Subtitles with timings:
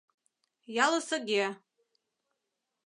[0.85, 1.45] Ялысыге